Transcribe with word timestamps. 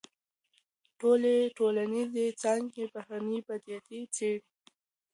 ټولي 0.99 1.37
ټولنيزي 1.57 2.25
څانګي 2.41 2.83
بهرنۍ 2.93 3.39
پديدې 3.47 3.99
څېړي. 4.15 4.41